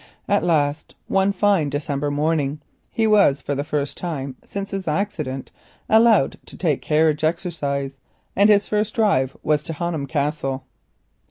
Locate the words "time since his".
3.97-4.87